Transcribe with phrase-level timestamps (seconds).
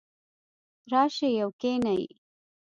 [0.91, 2.03] راشئ او کښېنئ